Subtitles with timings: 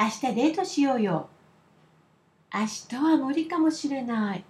[0.00, 1.28] 明日デートしようよ。
[2.54, 4.44] 明日は無理かもしれない。